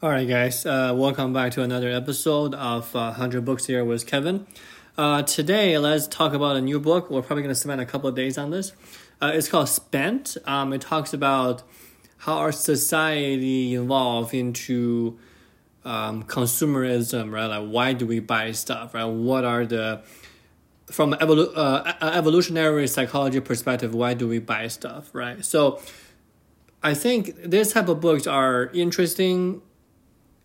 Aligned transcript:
All 0.00 0.10
right, 0.10 0.28
guys, 0.28 0.64
uh, 0.64 0.92
welcome 0.94 1.32
back 1.32 1.50
to 1.54 1.62
another 1.62 1.90
episode 1.90 2.54
of 2.54 2.94
uh, 2.94 3.10
100 3.10 3.44
Books 3.44 3.66
here 3.66 3.84
with 3.84 4.06
Kevin. 4.06 4.46
Uh, 4.96 5.22
today, 5.22 5.76
let's 5.76 6.06
talk 6.06 6.34
about 6.34 6.54
a 6.54 6.60
new 6.60 6.78
book. 6.78 7.10
We're 7.10 7.20
probably 7.20 7.42
going 7.42 7.52
to 7.52 7.60
spend 7.60 7.80
a 7.80 7.84
couple 7.84 8.08
of 8.08 8.14
days 8.14 8.38
on 8.38 8.52
this. 8.52 8.70
Uh, 9.20 9.32
it's 9.34 9.48
called 9.48 9.68
Spent. 9.68 10.36
Um, 10.44 10.72
it 10.72 10.82
talks 10.82 11.12
about 11.12 11.64
how 12.18 12.34
our 12.34 12.52
society 12.52 13.74
evolved 13.74 14.34
into 14.34 15.18
um, 15.84 16.22
consumerism, 16.22 17.32
right? 17.32 17.46
Like, 17.46 17.68
why 17.68 17.92
do 17.92 18.06
we 18.06 18.20
buy 18.20 18.52
stuff, 18.52 18.94
right? 18.94 19.04
What 19.04 19.44
are 19.44 19.66
the 19.66 20.02
from 20.86 21.14
evolu- 21.14 21.52
uh, 21.56 21.94
evolutionary 22.02 22.86
psychology 22.86 23.40
perspective, 23.40 23.96
why 23.96 24.14
do 24.14 24.28
we 24.28 24.38
buy 24.38 24.68
stuff, 24.68 25.12
right? 25.12 25.44
So, 25.44 25.82
I 26.84 26.94
think 26.94 27.34
this 27.42 27.72
type 27.72 27.88
of 27.88 28.00
books 28.00 28.28
are 28.28 28.70
interesting 28.72 29.62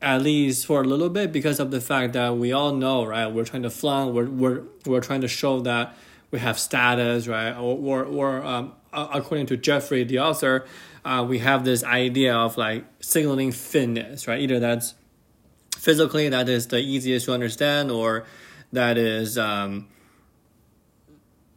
at 0.03 0.21
least 0.21 0.65
for 0.65 0.81
a 0.81 0.83
little 0.83 1.09
bit 1.09 1.31
because 1.31 1.61
of 1.61 1.71
the 1.71 1.79
fact 1.79 2.11
that 2.11 2.35
we 2.35 2.51
all 2.51 2.73
know, 2.73 3.05
right? 3.05 3.27
We're 3.27 3.45
trying 3.45 3.63
to 3.63 3.69
flaunt, 3.69 4.13
we're, 4.13 4.25
we're, 4.25 4.63
we're 4.85 4.99
trying 4.99 5.21
to 5.21 5.29
show 5.29 5.61
that 5.61 5.95
we 6.29 6.39
have 6.39 6.59
status, 6.59 7.25
right? 7.25 7.53
Or, 7.53 7.77
or, 7.77 8.03
or 8.03 8.43
um, 8.43 8.73
according 8.91 9.45
to 9.47 9.57
Geoffrey, 9.57 10.03
the 10.03 10.19
author, 10.19 10.65
uh, 11.05 11.25
we 11.27 11.39
have 11.39 11.63
this 11.63 11.85
idea 11.85 12.35
of 12.35 12.57
like 12.57 12.83
signaling 12.99 13.53
fitness, 13.53 14.27
right? 14.27 14.41
Either 14.41 14.59
that's 14.59 14.93
physically, 15.77 16.27
that 16.27 16.49
is 16.49 16.67
the 16.67 16.79
easiest 16.79 17.27
to 17.27 17.33
understand, 17.33 17.89
or 17.89 18.25
that 18.73 18.97
is 18.97 19.37
um, 19.37 19.87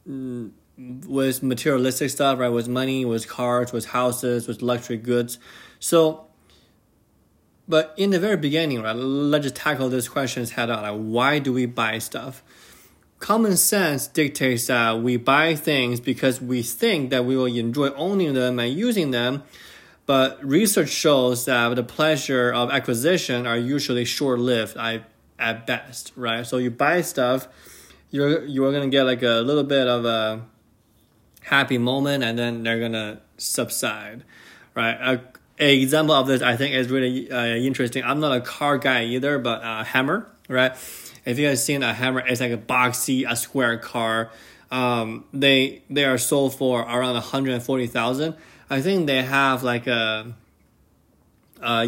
with 0.06 1.42
materialistic 1.42 2.10
stuff, 2.10 2.38
right? 2.38 2.48
With 2.48 2.68
money, 2.68 3.04
with 3.04 3.26
cars, 3.26 3.73
with 3.73 3.87
houses, 3.87 4.46
with 4.46 4.62
luxury 4.62 4.98
goods. 4.98 5.40
So 5.80 6.25
but 7.68 7.94
in 7.96 8.10
the 8.10 8.20
very 8.20 8.36
beginning, 8.36 8.82
right, 8.82 8.94
let's 8.94 9.44
just 9.44 9.56
tackle 9.56 9.88
these 9.88 10.09
questions 10.09 10.52
head 10.52 10.70
on. 10.70 10.82
Like, 10.82 11.00
why 11.00 11.38
do 11.38 11.52
we 11.52 11.66
buy 11.66 11.98
stuff? 11.98 12.42
Common 13.18 13.56
sense 13.56 14.06
dictates 14.06 14.66
that 14.66 15.00
we 15.00 15.16
buy 15.16 15.54
things 15.54 16.00
because 16.00 16.40
we 16.40 16.62
think 16.62 17.10
that 17.10 17.24
we 17.24 17.36
will 17.36 17.46
enjoy 17.46 17.88
owning 17.90 18.34
them 18.34 18.58
and 18.58 18.73
using 18.73 19.10
them. 19.10 19.42
But 20.04 20.38
research 20.45 20.90
shows 20.90 21.46
that 21.46 21.74
the 21.74 21.82
pleasure 21.82 22.52
of 22.52 22.70
acquisition 22.70 23.46
are 23.46 23.56
usually 23.56 24.04
short 24.04 24.38
lived 24.38 24.76
at 24.76 25.66
best, 25.66 26.12
right? 26.14 26.46
So 26.46 26.58
you 26.58 26.70
buy 26.70 27.01
stuff, 27.01 27.48
you're 28.10 28.45
you're 28.45 28.73
gonna 28.73 28.88
get 28.88 29.02
like 29.02 29.23
a 29.23 29.40
little 29.40 29.64
bit 29.64 29.88
of 29.88 30.04
a 30.04 30.42
happy 31.42 31.78
moment, 31.78 32.23
and 32.23 32.38
then 32.38 32.62
they're 32.62 32.78
gonna 32.78 33.20
subside, 33.36 34.23
right? 34.76 35.20
An 35.59 35.71
example 35.71 36.15
of 36.15 36.26
this 36.26 36.43
I 36.43 36.57
think 36.57 36.74
is 36.74 36.88
really 36.88 37.30
uh, 37.30 37.46
interesting. 37.57 38.04
I'm 38.04 38.21
not 38.21 38.37
a 38.37 38.40
car 38.40 38.79
guy 38.79 39.04
either, 39.04 39.38
but 39.38 39.63
uh, 39.63 39.85
Hummer, 39.85 40.30
right? 40.48 40.73
If 41.24 41.38
you 41.38 41.48
guys 41.48 41.65
seen 41.65 41.82
a 41.82 41.95
Hummer, 41.95 42.23
it's 42.26 42.40
like 42.40 42.52
a 42.52 42.59
boxy, 42.59 43.29
a 43.29 43.37
square 43.37 43.79
car. 43.79 44.30
Um, 44.71 45.24
they 45.32 45.82
they 45.88 46.04
are 46.04 46.18
sold 46.18 46.54
for 46.54 46.80
around 46.80 47.15
140,000. 47.15 48.37
I 48.68 48.82
think 48.82 49.07
they 49.07 49.23
have 49.23 49.63
like 49.63 49.87
a 49.87 50.35
a, 51.63 51.85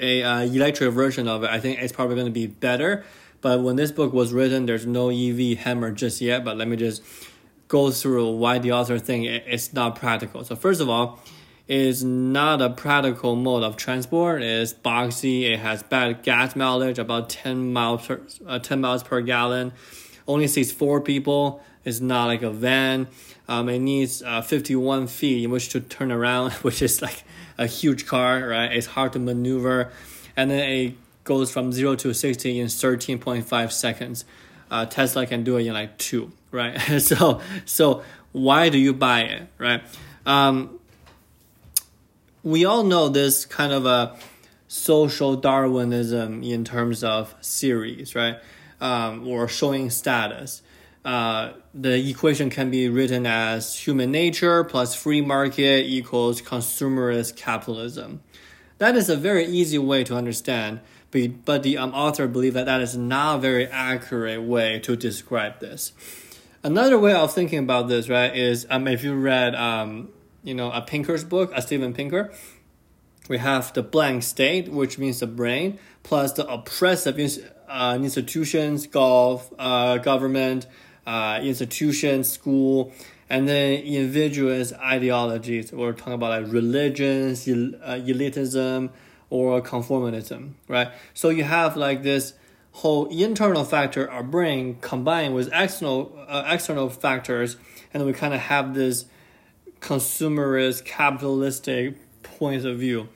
a, 0.00 0.20
a 0.22 0.42
electric 0.44 0.92
version 0.92 1.28
of 1.28 1.44
it. 1.44 1.50
I 1.50 1.60
think 1.60 1.80
it's 1.80 1.92
probably 1.92 2.14
going 2.14 2.26
to 2.26 2.32
be 2.32 2.46
better. 2.46 3.04
But 3.42 3.62
when 3.62 3.76
this 3.76 3.90
book 3.90 4.12
was 4.12 4.32
written, 4.32 4.66
there's 4.66 4.86
no 4.86 5.08
EV 5.10 5.58
Hummer 5.58 5.92
just 5.92 6.20
yet. 6.20 6.44
But 6.44 6.56
let 6.56 6.68
me 6.68 6.76
just 6.76 7.02
go 7.68 7.90
through 7.90 8.32
why 8.32 8.58
the 8.58 8.72
author 8.72 8.98
think 8.98 9.26
it's 9.26 9.72
not 9.72 9.96
practical. 9.96 10.44
So 10.44 10.56
first 10.56 10.80
of 10.80 10.88
all 10.88 11.20
is 11.70 12.02
not 12.02 12.60
a 12.60 12.68
practical 12.68 13.36
mode 13.36 13.62
of 13.62 13.76
transport. 13.76 14.42
It's 14.42 14.72
boxy. 14.72 15.48
It 15.48 15.60
has 15.60 15.84
bad 15.84 16.24
gas 16.24 16.56
mileage, 16.56 16.98
about 16.98 17.30
10 17.30 17.72
miles 17.72 18.08
per, 18.08 18.20
uh, 18.44 18.58
10 18.58 18.80
miles 18.80 19.04
per 19.04 19.20
gallon. 19.20 19.72
Only 20.26 20.48
seats 20.48 20.72
four 20.72 21.00
people. 21.00 21.62
It's 21.84 22.00
not 22.00 22.26
like 22.26 22.42
a 22.42 22.50
van. 22.50 23.06
Um, 23.46 23.68
it 23.68 23.78
needs 23.78 24.20
uh, 24.20 24.42
51 24.42 25.06
feet 25.06 25.44
in 25.44 25.52
which 25.52 25.68
to 25.68 25.80
turn 25.80 26.10
around, 26.10 26.50
which 26.62 26.82
is 26.82 27.00
like 27.00 27.22
a 27.56 27.68
huge 27.68 28.04
car, 28.04 28.48
right? 28.48 28.72
It's 28.72 28.88
hard 28.88 29.12
to 29.12 29.20
maneuver. 29.20 29.92
And 30.36 30.50
then 30.50 30.68
it 30.68 30.94
goes 31.22 31.52
from 31.52 31.70
0 31.70 31.94
to 31.96 32.12
60 32.12 32.58
in 32.58 32.66
13.5 32.66 33.70
seconds. 33.70 34.24
Uh, 34.72 34.86
Tesla 34.86 35.24
can 35.24 35.44
do 35.44 35.56
it 35.56 35.66
in 35.66 35.72
like 35.72 35.96
two, 35.98 36.32
right? 36.50 36.80
so, 37.00 37.40
so 37.64 38.02
why 38.32 38.70
do 38.70 38.78
you 38.78 38.92
buy 38.92 39.20
it, 39.20 39.46
right? 39.56 39.84
Um, 40.26 40.79
we 42.42 42.64
all 42.64 42.84
know 42.84 43.08
this 43.08 43.44
kind 43.44 43.72
of 43.72 43.86
a 43.86 44.16
social 44.68 45.36
Darwinism 45.36 46.42
in 46.42 46.64
terms 46.64 47.02
of 47.02 47.34
series, 47.40 48.14
right? 48.14 48.38
Um, 48.80 49.26
or 49.26 49.48
showing 49.48 49.90
status. 49.90 50.62
Uh, 51.04 51.52
the 51.74 52.10
equation 52.10 52.50
can 52.50 52.70
be 52.70 52.88
written 52.88 53.26
as 53.26 53.74
human 53.74 54.10
nature 54.10 54.64
plus 54.64 54.94
free 54.94 55.20
market 55.20 55.86
equals 55.86 56.42
consumerist 56.42 57.36
capitalism. 57.36 58.20
That 58.78 58.96
is 58.96 59.08
a 59.08 59.16
very 59.16 59.46
easy 59.46 59.78
way 59.78 60.04
to 60.04 60.14
understand, 60.14 60.80
but, 61.10 61.44
but 61.44 61.62
the 61.62 61.78
um, 61.78 61.92
author 61.92 62.28
believe 62.28 62.54
that 62.54 62.66
that 62.66 62.80
is 62.80 62.96
not 62.96 63.36
a 63.36 63.40
very 63.40 63.66
accurate 63.66 64.42
way 64.42 64.78
to 64.80 64.96
describe 64.96 65.60
this. 65.60 65.92
Another 66.62 66.98
way 66.98 67.14
of 67.14 67.32
thinking 67.32 67.58
about 67.58 67.88
this, 67.88 68.08
right, 68.08 68.34
is 68.34 68.66
um, 68.70 68.86
if 68.86 69.02
you 69.02 69.14
read 69.14 69.54
um, 69.54 70.10
you 70.42 70.54
know, 70.54 70.70
a 70.72 70.80
Pinker's 70.80 71.24
book, 71.24 71.52
a 71.54 71.62
Steven 71.62 71.92
Pinker. 71.92 72.32
We 73.28 73.38
have 73.38 73.72
the 73.72 73.82
blank 73.82 74.22
slate, 74.22 74.68
which 74.68 74.98
means 74.98 75.20
the 75.20 75.26
brain, 75.26 75.78
plus 76.02 76.32
the 76.32 76.46
oppressive 76.50 77.18
uh, 77.68 77.98
institutions, 78.00 78.86
golf, 78.86 79.52
uh, 79.58 79.98
government, 79.98 80.66
uh, 81.06 81.40
institutions, 81.42 82.30
school, 82.30 82.92
and 83.28 83.48
then 83.48 83.74
individuals' 83.82 84.72
ideologies. 84.72 85.72
We're 85.72 85.92
talking 85.92 86.14
about 86.14 86.42
like 86.42 86.52
religions, 86.52 87.46
uh, 87.46 88.00
elitism, 88.04 88.90
or 89.28 89.62
conformism, 89.62 90.54
right? 90.66 90.88
So 91.14 91.28
you 91.28 91.44
have 91.44 91.76
like 91.76 92.02
this 92.02 92.34
whole 92.72 93.06
internal 93.06 93.64
factor, 93.64 94.10
our 94.10 94.22
brain, 94.22 94.78
combined 94.80 95.34
with 95.34 95.48
external 95.52 96.12
uh, 96.28 96.44
external 96.48 96.90
factors, 96.90 97.56
and 97.94 98.04
we 98.04 98.12
kind 98.12 98.34
of 98.34 98.40
have 98.40 98.74
this 98.74 99.04
consumerist, 99.80 100.84
capitalistic 100.84 101.96
points 102.22 102.64
of 102.64 102.78
view. 102.78 103.08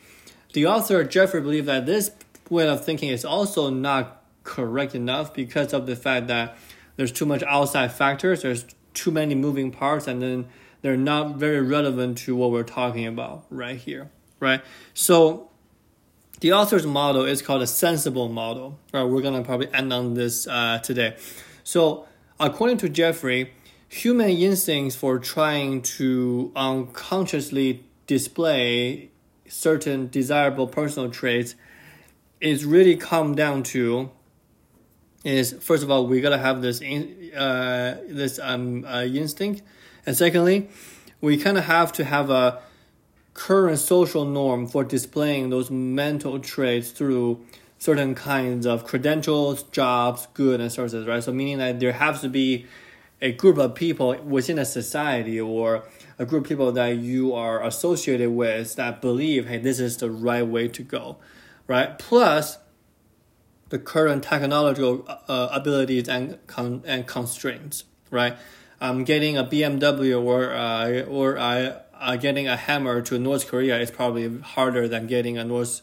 The 0.52 0.66
author 0.66 1.02
Geoffrey 1.04 1.40
believed 1.40 1.66
that 1.66 1.86
this 1.86 2.10
way 2.48 2.68
of 2.68 2.84
thinking 2.84 3.08
is 3.08 3.24
also 3.24 3.70
not 3.70 4.22
correct 4.44 4.94
enough 4.94 5.34
because 5.34 5.72
of 5.72 5.86
the 5.86 5.96
fact 5.96 6.28
that 6.28 6.56
there's 6.96 7.12
too 7.12 7.26
much 7.26 7.42
outside 7.44 7.92
factors, 7.92 8.42
there's 8.42 8.64
too 8.92 9.10
many 9.10 9.34
moving 9.34 9.70
parts, 9.70 10.06
and 10.06 10.22
then 10.22 10.46
they're 10.82 10.96
not 10.96 11.36
very 11.36 11.60
relevant 11.60 12.18
to 12.18 12.36
what 12.36 12.50
we're 12.50 12.62
talking 12.62 13.06
about 13.06 13.44
right 13.50 13.76
here, 13.76 14.10
right? 14.38 14.60
So 14.92 15.50
the 16.40 16.52
author's 16.52 16.86
model 16.86 17.24
is 17.24 17.42
called 17.42 17.62
a 17.62 17.66
sensible 17.66 18.28
model. 18.28 18.78
Right, 18.92 19.04
we're 19.04 19.22
gonna 19.22 19.42
probably 19.42 19.72
end 19.72 19.92
on 19.92 20.14
this 20.14 20.46
uh, 20.46 20.78
today. 20.82 21.16
So 21.64 22.06
according 22.38 22.76
to 22.78 22.88
Geoffrey, 22.88 23.52
human 23.94 24.28
instincts 24.28 24.96
for 24.96 25.20
trying 25.20 25.80
to 25.80 26.50
unconsciously 26.56 27.84
display 28.08 29.08
certain 29.48 30.08
desirable 30.08 30.66
personal 30.66 31.08
traits 31.08 31.54
is 32.40 32.64
really 32.64 32.96
come 32.96 33.36
down 33.36 33.62
to 33.62 34.10
is 35.22 35.52
first 35.60 35.84
of 35.84 35.90
all 35.92 36.08
we 36.08 36.20
gotta 36.20 36.38
have 36.38 36.60
this 36.60 36.80
in, 36.80 37.30
uh, 37.36 37.96
this 38.08 38.40
um, 38.40 38.84
uh, 38.84 39.04
instinct, 39.04 39.62
and 40.04 40.16
secondly, 40.16 40.68
we 41.20 41.36
kind 41.36 41.56
of 41.56 41.64
have 41.64 41.92
to 41.92 42.04
have 42.04 42.30
a 42.30 42.60
current 43.32 43.78
social 43.78 44.24
norm 44.24 44.66
for 44.66 44.82
displaying 44.82 45.50
those 45.50 45.70
mental 45.70 46.40
traits 46.40 46.90
through 46.90 47.40
certain 47.78 48.14
kinds 48.14 48.66
of 48.66 48.84
credentials, 48.84 49.62
jobs, 49.62 50.26
goods, 50.34 50.60
and 50.60 50.72
services, 50.72 51.06
right? 51.06 51.22
So 51.22 51.32
meaning 51.32 51.58
that 51.58 51.78
there 51.78 51.92
has 51.92 52.20
to 52.22 52.28
be 52.28 52.66
a 53.24 53.32
group 53.32 53.56
of 53.56 53.74
people 53.74 54.14
within 54.22 54.58
a 54.58 54.66
society 54.66 55.40
or 55.40 55.88
a 56.18 56.26
group 56.26 56.44
of 56.44 56.48
people 56.48 56.70
that 56.72 56.98
you 56.98 57.32
are 57.32 57.64
associated 57.64 58.30
with 58.30 58.76
that 58.76 59.00
believe, 59.00 59.48
hey, 59.48 59.56
this 59.56 59.80
is 59.80 59.96
the 59.96 60.10
right 60.10 60.46
way 60.46 60.68
to 60.68 60.82
go, 60.82 61.16
right? 61.66 61.98
Plus, 61.98 62.58
the 63.70 63.78
current 63.78 64.22
technological 64.22 65.06
uh, 65.26 65.48
abilities 65.50 66.06
and 66.06 66.38
con- 66.46 66.82
and 66.86 67.06
constraints, 67.06 67.84
right? 68.10 68.36
Um, 68.78 69.04
getting 69.04 69.38
a 69.38 69.44
BMW 69.44 70.22
or 70.22 70.52
uh, 70.52 71.08
or 71.08 71.38
uh, 71.38 71.80
uh, 71.98 72.16
getting 72.16 72.46
a 72.46 72.58
Hummer 72.58 73.00
to 73.00 73.18
North 73.18 73.48
Korea 73.48 73.80
is 73.80 73.90
probably 73.90 74.38
harder 74.40 74.86
than 74.86 75.06
getting 75.06 75.38
a 75.38 75.44
North 75.44 75.80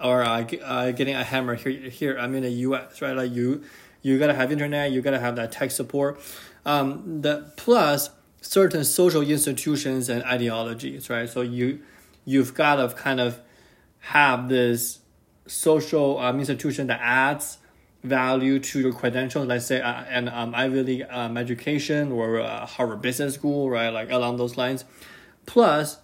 or 0.00 0.24
uh, 0.24 0.42
uh, 0.64 0.90
getting 0.90 1.14
a 1.14 1.22
Hummer 1.22 1.54
here. 1.54 1.88
Here, 1.88 2.18
I'm 2.18 2.34
in 2.34 2.42
the 2.42 2.50
U.S. 2.66 3.00
Right, 3.00 3.16
like 3.16 3.30
you, 3.30 3.62
you 4.02 4.18
gotta 4.18 4.34
have 4.34 4.50
internet, 4.50 4.90
you 4.90 5.00
gotta 5.02 5.20
have 5.20 5.36
that 5.36 5.52
tech 5.52 5.70
support 5.70 6.20
um, 6.64 7.22
the 7.22 7.52
plus 7.56 8.10
certain 8.40 8.84
social 8.84 9.22
institutions 9.22 10.08
and 10.08 10.22
ideologies, 10.24 11.10
right? 11.10 11.28
So 11.28 11.42
you 11.42 11.80
you've 12.24 12.54
got 12.54 12.76
to 12.76 12.94
kind 12.94 13.20
of 13.20 13.40
have 14.00 14.48
this 14.48 15.00
social 15.46 16.18
um, 16.18 16.38
institution 16.38 16.86
that 16.86 17.00
adds 17.02 17.58
value 18.02 18.58
to 18.58 18.80
your 18.80 18.92
credentials, 18.92 19.46
let's 19.46 19.66
say 19.66 19.80
uh, 19.80 20.04
an 20.04 20.28
um, 20.28 20.54
Ivy 20.54 20.82
League 20.82 21.06
um, 21.10 21.36
education 21.36 22.12
or 22.12 22.40
Harvard 22.40 23.02
Business 23.02 23.34
School, 23.34 23.68
right? 23.68 23.90
Like 23.90 24.10
along 24.10 24.38
those 24.38 24.56
lines, 24.56 24.84
plus 25.44 25.98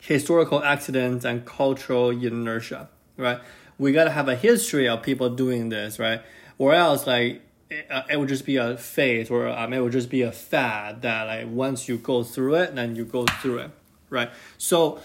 historical 0.00 0.62
accidents 0.62 1.24
and 1.24 1.46
cultural 1.46 2.10
inertia, 2.10 2.88
right? 3.16 3.38
We 3.78 3.92
gotta 3.92 4.10
have 4.10 4.28
a 4.28 4.34
history 4.34 4.88
of 4.88 5.02
people 5.02 5.30
doing 5.30 5.68
this, 5.68 5.98
right? 5.98 6.20
Or 6.58 6.74
else, 6.74 7.06
like, 7.06 7.40
it, 7.72 8.04
it 8.10 8.16
would 8.18 8.28
just 8.28 8.46
be 8.46 8.56
a 8.56 8.76
phase 8.76 9.30
or 9.30 9.48
um, 9.48 9.72
it 9.72 9.80
would 9.80 9.92
just 9.92 10.10
be 10.10 10.22
a 10.22 10.32
fad 10.32 11.02
that, 11.02 11.24
like, 11.24 11.46
once 11.48 11.88
you 11.88 11.98
go 11.98 12.22
through 12.22 12.56
it, 12.56 12.74
then 12.74 12.96
you 12.96 13.04
go 13.04 13.24
through 13.40 13.58
it, 13.58 13.70
right? 14.10 14.30
So, 14.58 15.00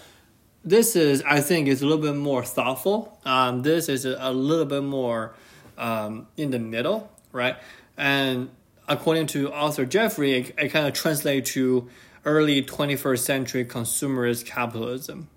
this 0.64 0.96
is, 0.96 1.22
I 1.22 1.40
think, 1.40 1.68
is 1.68 1.82
a 1.82 1.86
little 1.86 2.02
bit 2.02 2.16
more 2.16 2.44
thoughtful. 2.44 3.18
Um, 3.24 3.62
this 3.62 3.88
is 3.88 4.04
a, 4.04 4.16
a 4.20 4.32
little 4.32 4.66
bit 4.66 4.82
more 4.82 5.34
um, 5.78 6.26
in 6.36 6.50
the 6.50 6.58
middle, 6.58 7.10
right? 7.32 7.56
And 7.96 8.50
according 8.88 9.28
to 9.28 9.52
author 9.52 9.86
Geoffrey, 9.86 10.34
it, 10.34 10.54
it 10.58 10.68
kind 10.70 10.86
of 10.86 10.92
translates 10.92 11.52
to 11.52 11.88
early 12.24 12.62
21st 12.62 13.18
century 13.18 13.64
consumerist 13.64 14.44
capitalism. 14.44 15.28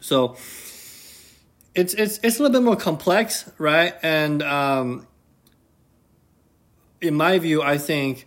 So 0.00 0.36
it's 1.74 1.94
it's 1.94 2.18
it's 2.22 2.38
a 2.38 2.42
little 2.42 2.60
bit 2.60 2.64
more 2.64 2.76
complex, 2.76 3.50
right? 3.58 3.94
And 4.02 4.42
um, 4.42 5.06
in 7.00 7.14
my 7.14 7.38
view, 7.38 7.62
I 7.62 7.78
think 7.78 8.26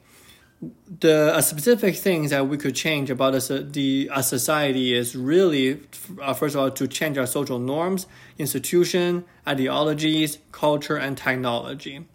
the 1.00 1.42
specific 1.42 1.96
things 1.96 2.30
that 2.30 2.48
we 2.48 2.58
could 2.58 2.76
change 2.76 3.10
about 3.10 3.34
us, 3.34 3.48
the 3.48 4.10
a 4.14 4.22
society 4.22 4.94
is 4.94 5.16
really 5.16 5.82
uh, 6.22 6.34
first 6.34 6.56
of 6.56 6.62
all 6.62 6.72
to 6.72 6.88
change 6.88 7.18
our 7.18 7.26
social 7.26 7.58
norms, 7.58 8.06
institution, 8.38 9.26
ideologies, 9.48 10.38
culture, 10.52 10.98
and 10.98 11.18
technology. 11.18 12.06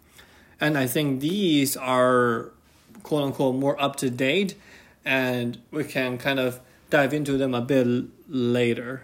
And 0.61 0.77
I 0.77 0.87
think 0.87 1.19
these 1.19 1.75
are 1.75 2.51
quote 3.03 3.23
unquote 3.23 3.55
more 3.55 3.79
up 3.81 3.95
to 3.97 4.09
date 4.09 4.55
and 5.05 5.57
we 5.71 5.85
can 5.85 6.17
kind 6.17 6.39
of 6.39 6.59
dive 6.89 7.13
into 7.13 7.37
them 7.37 7.53
a 7.53 7.61
bit 7.61 7.87
later 8.27 9.03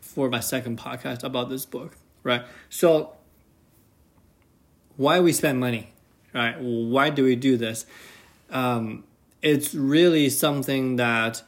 for 0.00 0.30
my 0.30 0.40
second 0.40 0.78
podcast 0.78 1.24
about 1.24 1.50
this 1.50 1.66
book, 1.66 1.96
right? 2.22 2.42
So, 2.70 3.12
why 4.96 5.20
we 5.20 5.32
spend 5.32 5.58
money, 5.60 5.92
right? 6.36 6.60
Why 6.60 7.10
do 7.10 7.24
we 7.24 7.34
do 7.34 7.56
this? 7.56 7.86
Um, 8.50 9.04
it's 9.42 9.74
really 9.74 10.28
something 10.28 10.96
that 10.96 11.42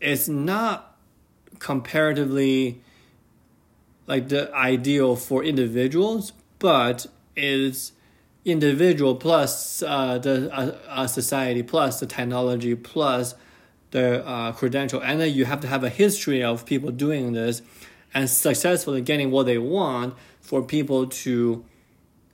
it's 0.00 0.28
not 0.28 0.96
comparatively 1.58 2.82
like 4.06 4.28
the 4.28 4.52
ideal 4.54 5.16
for 5.16 5.42
individuals, 5.42 6.32
but 6.58 7.06
it's 7.34 7.92
individual 8.44 9.14
plus 9.14 9.82
uh, 9.82 10.18
the 10.18 10.52
uh, 10.52 10.76
uh, 10.88 11.06
society 11.06 11.62
plus 11.62 12.00
the 12.00 12.06
technology 12.06 12.74
plus 12.74 13.34
the 13.90 14.26
uh, 14.26 14.52
credential 14.52 15.00
and 15.02 15.20
then 15.20 15.32
you 15.32 15.44
have 15.44 15.60
to 15.60 15.66
have 15.66 15.84
a 15.84 15.88
history 15.88 16.42
of 16.42 16.64
people 16.64 16.90
doing 16.90 17.32
this 17.32 17.62
and 18.14 18.28
successfully 18.30 19.00
getting 19.00 19.30
what 19.30 19.44
they 19.44 19.58
want 19.58 20.14
for 20.40 20.62
people 20.62 21.06
to 21.06 21.64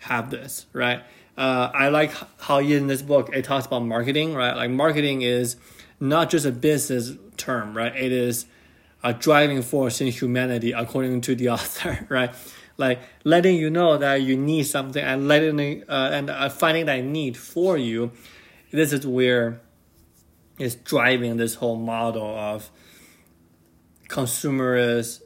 have 0.00 0.30
this 0.30 0.66
right 0.72 1.02
uh, 1.36 1.70
i 1.74 1.88
like 1.88 2.12
how 2.40 2.58
in 2.58 2.86
this 2.86 3.02
book 3.02 3.30
it 3.32 3.44
talks 3.44 3.66
about 3.66 3.80
marketing 3.80 4.34
right? 4.34 4.54
Like 4.54 4.70
marketing 4.70 5.22
is 5.22 5.56
not 5.98 6.30
just 6.30 6.44
a 6.44 6.52
business 6.52 7.12
term 7.36 7.76
right? 7.76 7.94
It 7.96 8.12
is 8.12 8.46
a 9.02 9.12
driving 9.12 9.62
force 9.62 10.00
in 10.00 10.08
humanity 10.08 10.72
according 10.72 11.20
to 11.22 11.34
the 11.34 11.48
author 11.56 12.06
right? 12.08 12.34
Like 12.76 13.00
letting 13.24 13.56
you 13.56 13.70
know 13.70 13.96
that 13.96 14.22
you 14.22 14.36
need 14.36 14.64
something 14.64 15.02
and 15.02 15.28
letting 15.28 15.84
uh, 15.88 16.10
and 16.12 16.30
uh, 16.30 16.48
finding 16.48 16.86
that 16.86 17.02
need 17.04 17.36
for 17.36 17.76
you 17.78 18.12
this 18.70 18.92
is 18.92 19.06
where 19.06 19.60
it's 20.58 20.74
driving 20.74 21.36
this 21.36 21.56
whole 21.56 21.76
model 21.76 22.36
of 22.36 22.70
consumerist 24.08 25.22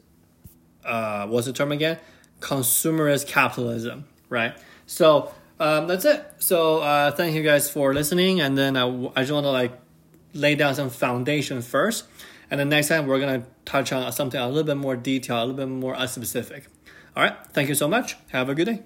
uh, 0.85 1.27
what's 1.27 1.47
the 1.47 1.53
term 1.53 1.73
again? 1.73 1.99
Consumerist 2.41 3.27
capitalism 3.27 4.07
right? 4.29 4.57
So 4.87 5.33
um, 5.61 5.87
that's 5.87 6.05
it 6.05 6.25
so 6.39 6.79
uh, 6.81 7.11
thank 7.11 7.35
you 7.35 7.43
guys 7.43 7.71
for 7.71 7.95
listening 7.95 8.41
and 8.41 8.57
then 8.57 8.77
I, 8.77 8.87
I 9.17 9.23
just 9.23 9.33
want 9.33 9.45
to 9.45 9.51
like 9.51 9.73
lay 10.35 10.55
down 10.55 10.75
some 10.75 10.91
foundation 10.91 11.63
first 11.63 12.05
and 12.51 12.59
then 12.61 12.69
next 12.69 12.89
time 12.89 13.07
we're 13.07 13.21
gonna 13.21 13.45
touch 13.65 13.93
on 13.93 14.11
something 14.13 14.41
a 14.41 14.47
little 14.47 14.65
bit 14.65 14.77
more 14.77 14.97
detailed 14.97 15.39
a 15.39 15.53
little 15.53 15.67
bit 15.67 15.73
more 15.73 16.07
specific 16.07 16.67
all 17.19 17.25
right. 17.25 17.37
Thank 17.53 17.69
you 17.69 17.75
so 17.75 17.89
much. 17.89 18.17
Have 18.29 18.49
a 18.49 18.55
good 18.55 18.67
day. 18.67 18.83